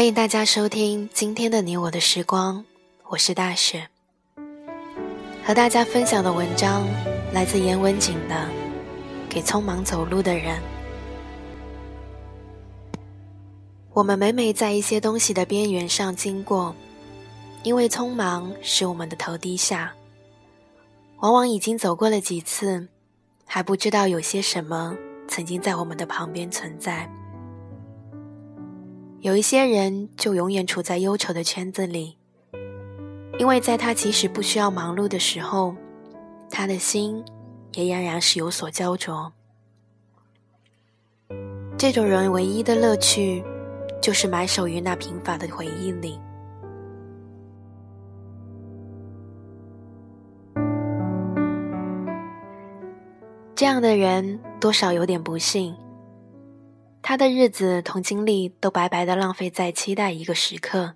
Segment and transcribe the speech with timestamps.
[0.00, 2.64] 欢迎大家收听今天的你我的时光，
[3.08, 3.86] 我是大雪。
[5.44, 6.88] 和大家分享的文章
[7.34, 8.34] 来自严文景的
[9.28, 10.58] 《给匆忙走路的人》。
[13.92, 16.74] 我们每每在一些东西的边缘上经过，
[17.62, 19.92] 因为匆忙使我们的头低下。
[21.18, 22.88] 往往已经走过了几次，
[23.44, 24.96] 还不知道有些什么
[25.28, 27.06] 曾经在我们的旁边存在。
[29.22, 32.16] 有一些人就永远处在忧愁的圈子里，
[33.38, 35.74] 因为在他即使不需要忙碌的时候，
[36.48, 37.22] 他的心
[37.74, 39.30] 也仍然是有所焦灼。
[41.76, 43.44] 这种人唯一的乐趣，
[44.00, 46.18] 就是埋首于那贫乏的回忆里。
[53.54, 55.76] 这样的人多少有点不幸。
[57.02, 60.94] 他的日子同精力都白白的浪费在期待一个时刻，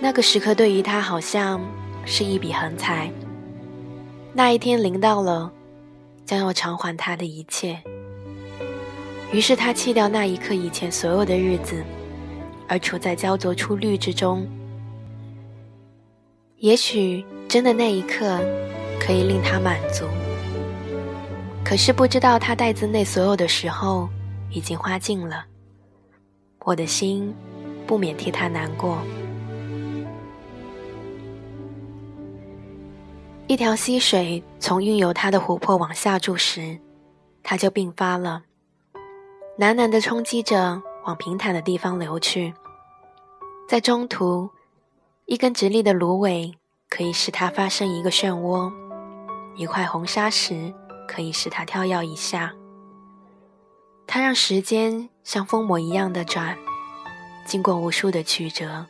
[0.00, 1.60] 那个时刻对于他好像
[2.04, 3.10] 是一笔横财。
[4.34, 5.50] 那一天临到了，
[6.26, 7.80] 将要偿还他的一切。
[9.32, 11.82] 于是他弃掉那一刻以前所有的日子，
[12.66, 14.46] 而处在焦灼出绿之中。
[16.58, 18.38] 也许真的那一刻
[19.00, 20.04] 可以令他满足，
[21.64, 24.08] 可是不知道他袋子内所有的时候。
[24.50, 25.44] 已经花尽了，
[26.60, 27.34] 我的心
[27.86, 28.98] 不免替他难过。
[33.46, 36.78] 一条溪水从运有它的湖泊往下注时，
[37.42, 38.44] 它就病发了，
[39.58, 42.54] 喃喃的冲击着往平坦的地方流去。
[43.68, 44.50] 在中途，
[45.26, 46.54] 一根直立的芦苇
[46.88, 48.72] 可以使它发生一个漩涡，
[49.56, 50.72] 一块红砂石
[51.08, 52.54] 可以使它跳跃一下。
[54.12, 56.58] 它让时间像疯魔一样的转，
[57.46, 58.84] 经过无数的曲折，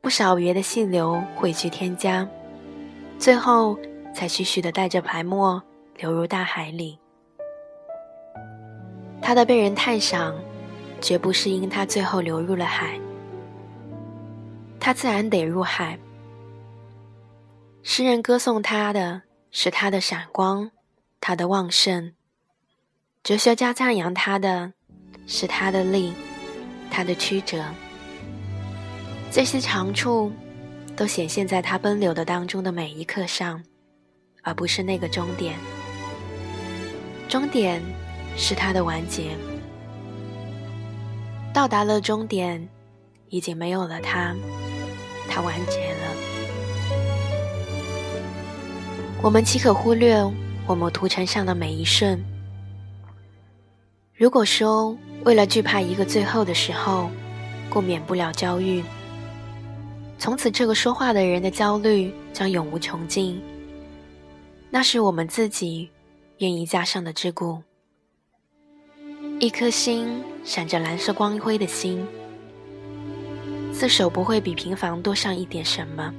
[0.00, 2.24] 不少别的细流汇聚添加，
[3.18, 3.76] 最后
[4.14, 5.60] 才徐徐的带着白沫
[5.96, 6.96] 流入大海里。
[9.20, 10.32] 它的被人太赏，
[11.00, 12.96] 绝不是因它最后流入了海，
[14.78, 15.98] 它自然得入海。
[17.82, 20.70] 诗人歌颂它的是它的闪光，
[21.20, 22.12] 它的旺盛。
[23.22, 24.72] 哲学家赞扬他的
[25.28, 26.12] 是他的力，
[26.90, 27.64] 他的曲折。
[29.30, 30.32] 这些长处
[30.96, 33.62] 都显现在他奔流的当中的每一刻上，
[34.42, 35.54] 而不是那个终点。
[37.28, 37.80] 终点
[38.36, 39.36] 是他的完结。
[41.54, 42.68] 到达了终点，
[43.28, 44.34] 已经没有了他，
[45.30, 46.16] 他完结了。
[49.22, 50.16] 我们岂可忽略
[50.66, 52.20] 我们图层上的每一瞬？
[54.22, 57.10] 如果说为了惧怕一个最后的时候，
[57.68, 58.80] 故免不了焦虑，
[60.16, 63.42] 从此这个说话的人的焦虑将永无穷尽，
[64.70, 65.90] 那是我们自己
[66.38, 67.60] 愿意加上的桎梏。
[69.40, 72.06] 一颗心闪着蓝色光辉的心，
[73.72, 76.14] 自首不会比平凡多上一点什么，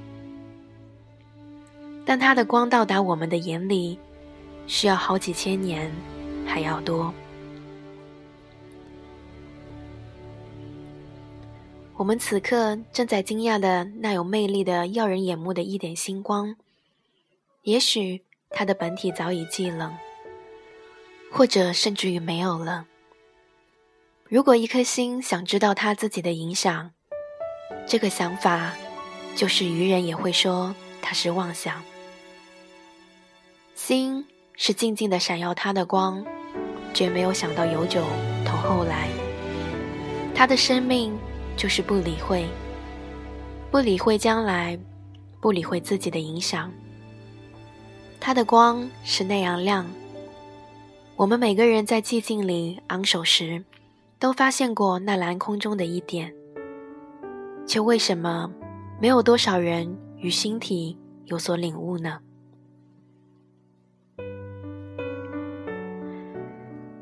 [2.04, 3.98] 但它的光到达我们的眼里，
[4.68, 5.90] 需要好几千年
[6.46, 7.14] 还要多。
[12.04, 16.58] 我们此刻正在惊讶的那有魅力的、耀人眼目的一点星光，
[17.62, 19.96] 也许它的本体早已寂冷，
[21.32, 22.88] 或者甚至于没有了。
[24.26, 26.92] 如果一颗心想知道它自己的影响，
[27.88, 28.74] 这个想法
[29.34, 31.82] 就是愚人也会说它是妄想。
[33.76, 34.28] 心
[34.58, 36.26] 是静静的闪耀它的光，
[36.94, 38.04] 绝没有想到有久
[38.46, 39.08] 同后来，
[40.36, 41.18] 它的生命。
[41.56, 42.46] 就是不理会，
[43.72, 44.78] 不理会将来，
[45.40, 46.72] 不理会自己的影响。
[48.20, 49.86] 它的光是那样亮。
[51.16, 53.64] 我们每个人在寂静里昂首时，
[54.18, 56.34] 都发现过那蓝空中的一点，
[57.68, 58.52] 却为什么
[59.00, 62.20] 没有多少人与星体有所领悟呢？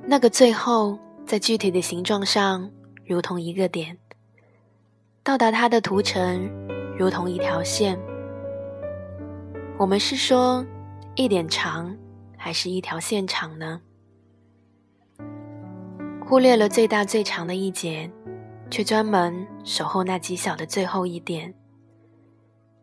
[0.05, 2.69] 那个最后，在具体的形状上，
[3.05, 3.97] 如同一个点。
[5.23, 6.49] 到达它的图层，
[6.97, 7.97] 如同一条线。
[9.77, 10.65] 我们是说
[11.13, 11.95] 一点长，
[12.35, 13.79] 还是一条线长呢？
[16.25, 18.09] 忽略了最大最长的一节，
[18.71, 21.53] 却专门守候那极小的最后一点。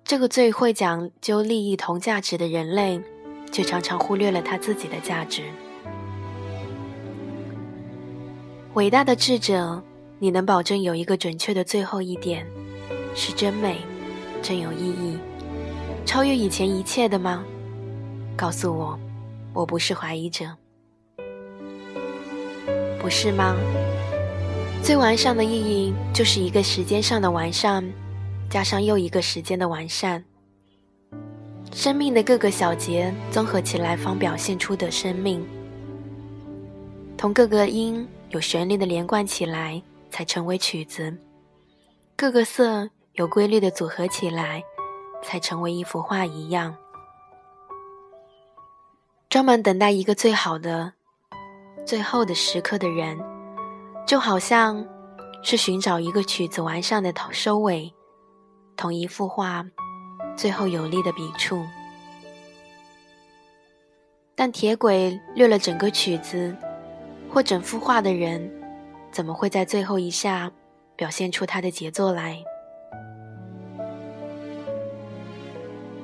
[0.05, 3.01] 这个最会讲究利益同价值的人类，
[3.51, 5.43] 却常常忽略了他自己的价值。
[8.75, 9.83] 伟大的智者。
[10.19, 12.47] 你能保证有一个准确的最后一点
[13.15, 13.79] 是真美、
[14.43, 15.17] 真有意义、
[16.05, 17.45] 超越以前一切的吗？
[18.37, 18.99] 告诉我，
[19.53, 20.47] 我不是怀疑者，
[23.01, 23.57] 不是吗？
[24.83, 27.85] 最完善的意义就是一个时间上的完善，
[28.49, 30.25] 加上又一个时间的完善。
[31.73, 35.45] 生命的各个小节综合起来，方表现出的生命。
[37.17, 39.83] 同各个音有旋律的连贯起来，
[40.19, 41.17] 才成为曲子；
[42.17, 44.65] 各个色有规律的组合起来，
[45.23, 46.77] 才成为一幅画一样。
[49.29, 50.93] 专门等待一个最好的、
[51.87, 53.17] 最后的时刻的人，
[54.09, 54.85] 就好像
[55.45, 57.95] 是寻找一个曲子完善的收尾，
[58.77, 59.65] 同一幅画。
[60.37, 61.65] 最后有力的笔触，
[64.35, 66.57] 但铁轨略了整个曲子
[67.33, 68.53] 或整幅画的人，
[69.11, 70.51] 怎么会在最后一下
[70.97, 72.43] 表现出他的杰作来？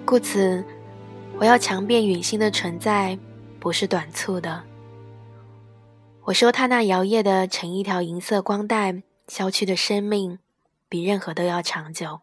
[0.04, 0.64] 故此，
[1.38, 3.18] 我要强辩陨星的存在
[3.58, 4.62] 不是短促的。
[6.24, 10.38] 我说他那摇曳的成一条银色光带消去的生命，
[10.88, 12.20] 比任何都要长久。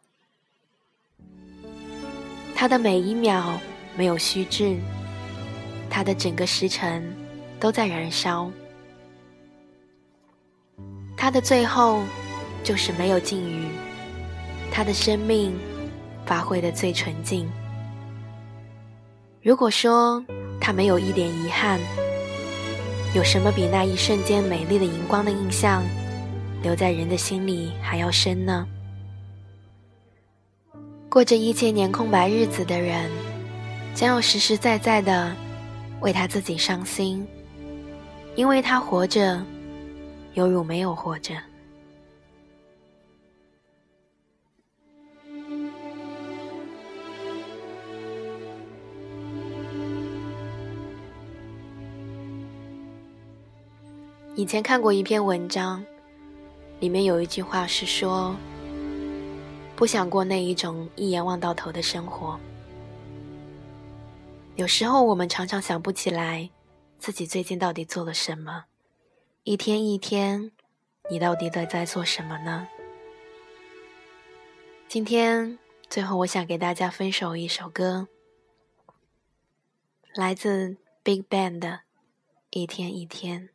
[2.55, 3.59] 他的每一秒
[3.95, 4.77] 没有虚掷，
[5.89, 7.03] 他的整个时辰
[7.59, 8.51] 都在燃烧，
[11.15, 12.03] 他的最后
[12.63, 13.67] 就是没有禁语，
[14.71, 15.53] 他的生命
[16.25, 17.49] 发挥的最纯净。
[19.41, 20.23] 如果说
[20.59, 21.79] 他没有一点遗憾，
[23.15, 25.83] 有什么比那一瞬间美丽的荧光的印象
[26.61, 28.67] 留在人的心里还要深呢？
[31.09, 33.09] 过着一千年空白日子的人，
[33.93, 35.35] 将要实实在在的
[35.99, 37.27] 为他自己伤心，
[38.35, 39.43] 因为他活着，
[40.33, 41.35] 犹如没有活着。
[54.35, 55.83] 以前看过一篇文章，
[56.79, 58.35] 里面有一句话是说。
[59.75, 62.39] 不想过那一种一眼望到头的生活。
[64.55, 66.47] 有时候我们常常想不起来
[66.99, 68.65] 自己最近到底做了什么，
[69.43, 70.51] 一天一天，
[71.09, 72.67] 你到底在在做什么呢？
[74.87, 75.57] 今天
[75.89, 78.07] 最后，我想给大家分手一首歌，
[80.13, 81.69] 来自 Big Band 的
[82.51, 83.49] 《一天一天》。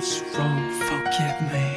[0.00, 1.76] Was wrong, forgive me.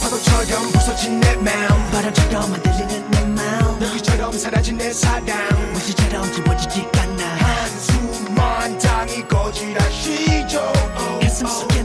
[0.00, 3.78] 파도처럼 부서진 내 마음 바람처럼 흔들리는 내 마음.
[3.80, 5.26] 너희처럼 사라진 내 사랑
[5.74, 7.22] 무시처럼 지워지지 않아.
[7.34, 10.72] 한숨만 당이 거지라시죠.
[11.20, 11.75] 가슴 속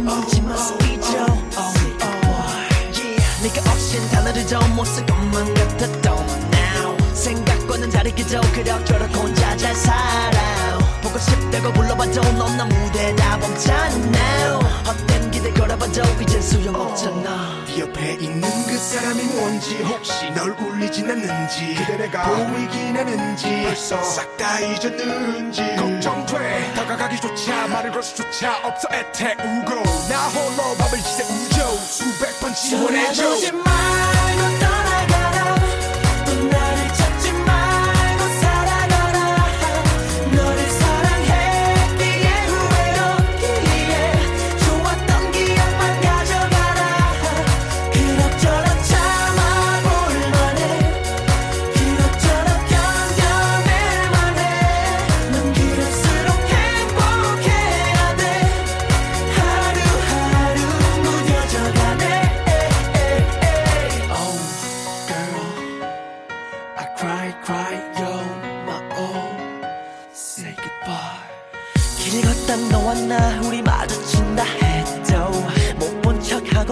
[0.85, 1.25] 잊어
[3.41, 6.97] 네가 없인 단어를 좀못쓸 것만 같았던 now.
[7.13, 14.10] 생각과는 다르게 더 그럭저럭 혼자 잘 살아 보고 싶다고 불러봐도 넌나 무대 다 멈췄나 헛된
[14.10, 14.10] 기대
[16.41, 17.65] 이젠 소용없잖아.
[17.67, 24.01] 네 옆에 있는 그 사람이 뭔지 혹시 널 울리진 않는지 그대 내가 보이긴 하는지 벌써
[24.01, 26.73] 싹 다 잊었는지 걱정돼.
[26.73, 31.75] 다가가기조차 말을 걸 수조차 없어 애태우고 나 홀로 밥을 지새우죠.
[31.77, 33.23] 수백 번 지원해줘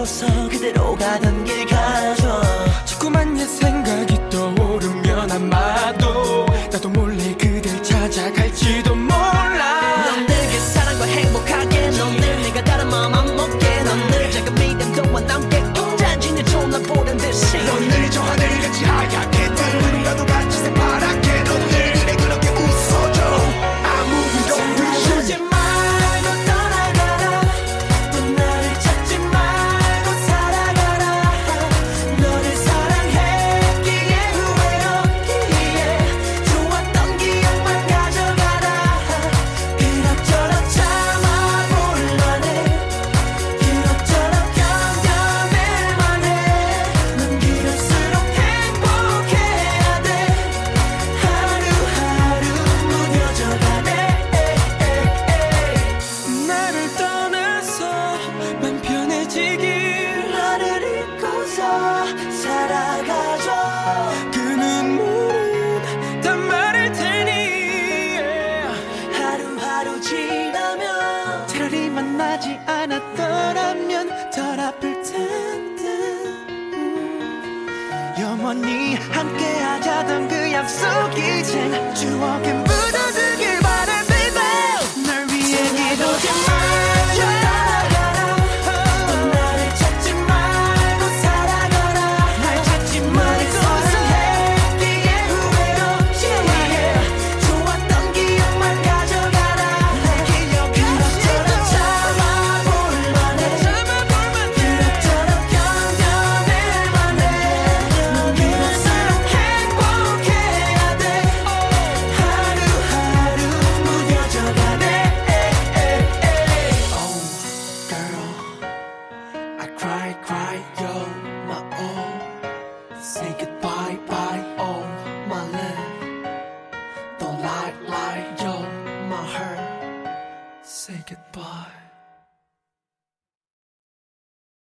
[0.00, 2.09] 본 척하고서 그대로 가던 길 가
[79.10, 82.69] 함께하자던 그 약속 이젠 추억인